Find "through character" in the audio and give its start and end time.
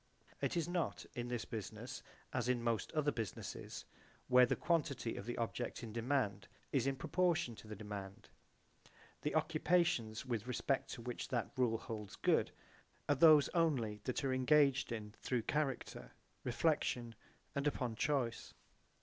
15.21-16.13